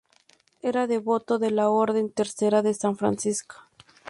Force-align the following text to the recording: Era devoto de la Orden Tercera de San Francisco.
Era 0.63 0.87
devoto 0.87 1.37
de 1.37 1.51
la 1.51 1.69
Orden 1.69 2.09
Tercera 2.11 2.63
de 2.63 2.73
San 2.73 2.97
Francisco. 2.97 3.57